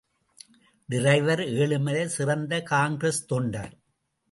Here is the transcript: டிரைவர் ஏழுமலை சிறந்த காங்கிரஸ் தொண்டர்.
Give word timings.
டிரைவர் 0.89 1.43
ஏழுமலை 1.59 2.05
சிறந்த 2.05 2.61
காங்கிரஸ் 2.61 3.25
தொண்டர். 3.25 3.73